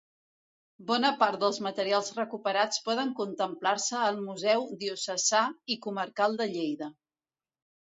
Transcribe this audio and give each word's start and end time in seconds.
Bona 0.91 1.09
part 1.19 1.43
dels 1.43 1.59
materials 1.65 2.09
recuperats 2.15 2.81
poden 2.87 3.13
contemplar-se 3.21 4.01
al 4.07 4.19
Museu 4.31 4.67
Diocesà 4.85 5.45
i 5.77 5.81
Comarcal 5.87 6.43
de 6.43 6.51
Lleida. 6.57 6.93